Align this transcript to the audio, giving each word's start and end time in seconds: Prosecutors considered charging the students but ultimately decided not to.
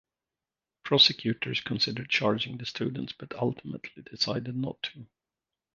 Prosecutors 0.81 1.61
considered 1.61 2.09
charging 2.09 2.57
the 2.57 2.65
students 2.65 3.13
but 3.13 3.35
ultimately 3.35 4.01
decided 4.01 4.55
not 4.55 4.81
to. 4.81 5.05